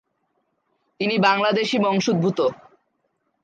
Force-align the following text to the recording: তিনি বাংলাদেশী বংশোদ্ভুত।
তিনি 0.99 1.15
বাংলাদেশী 1.27 1.77
বংশোদ্ভুত। 1.79 2.39